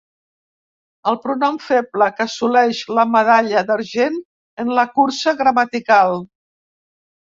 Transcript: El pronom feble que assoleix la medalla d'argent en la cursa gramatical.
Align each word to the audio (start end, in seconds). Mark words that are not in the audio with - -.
El 1.11 1.17
pronom 1.25 1.59
feble 1.65 2.07
que 2.15 2.25
assoleix 2.25 2.81
la 2.99 3.05
medalla 3.17 3.63
d'argent 3.69 4.19
en 4.65 4.75
la 4.81 4.87
cursa 4.99 5.35
gramatical. 5.43 6.19